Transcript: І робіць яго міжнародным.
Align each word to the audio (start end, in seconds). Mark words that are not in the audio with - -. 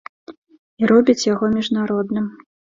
І 0.81 0.89
робіць 0.93 1.27
яго 1.33 1.53
міжнародным. 1.55 2.25